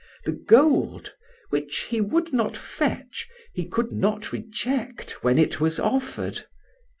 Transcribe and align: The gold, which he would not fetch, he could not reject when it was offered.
The 0.25 0.31
gold, 0.31 1.13
which 1.51 1.81
he 1.91 2.01
would 2.01 2.33
not 2.33 2.57
fetch, 2.57 3.29
he 3.53 3.65
could 3.67 3.91
not 3.91 4.31
reject 4.33 5.23
when 5.23 5.37
it 5.37 5.61
was 5.61 5.79
offered. 5.79 6.45